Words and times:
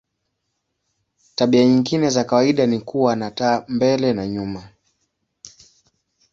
Tabia 1.35 1.65
nyingine 1.67 2.09
za 2.09 2.23
kawaida 2.23 2.67
ni 2.67 2.79
kuwa 2.79 3.15
na 3.15 3.31
taa 3.31 3.65
mbele 3.67 4.13
na 4.13 4.27
nyuma. 4.27 4.69